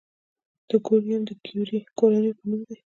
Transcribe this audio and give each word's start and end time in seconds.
د 0.69 0.71
کوریوم 0.87 1.21
د 1.27 1.31
کیوري 1.45 1.79
کورنۍ 1.99 2.31
په 2.37 2.43
نوم 2.49 2.61
دی. 2.67 2.77